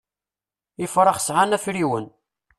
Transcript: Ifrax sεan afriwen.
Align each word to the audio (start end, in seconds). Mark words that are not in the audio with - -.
Ifrax 0.85 1.19
sεan 1.23 1.55
afriwen. 1.57 2.05